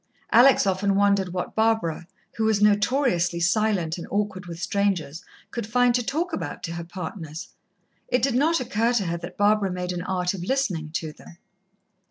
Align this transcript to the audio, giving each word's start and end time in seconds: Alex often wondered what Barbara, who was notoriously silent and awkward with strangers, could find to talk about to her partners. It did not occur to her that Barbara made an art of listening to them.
Alex 0.31 0.65
often 0.65 0.95
wondered 0.95 1.31
what 1.31 1.53
Barbara, 1.53 2.07
who 2.37 2.45
was 2.45 2.59
notoriously 2.59 3.39
silent 3.39 3.99
and 3.99 4.07
awkward 4.09 4.47
with 4.47 4.59
strangers, 4.59 5.23
could 5.51 5.67
find 5.67 5.93
to 5.93 6.01
talk 6.03 6.33
about 6.33 6.63
to 6.63 6.71
her 6.73 6.83
partners. 6.83 7.49
It 8.07 8.23
did 8.23 8.33
not 8.33 8.59
occur 8.59 8.93
to 8.93 9.05
her 9.05 9.17
that 9.17 9.37
Barbara 9.37 9.71
made 9.71 9.91
an 9.91 10.01
art 10.01 10.33
of 10.33 10.43
listening 10.43 10.89
to 10.93 11.13
them. 11.13 11.37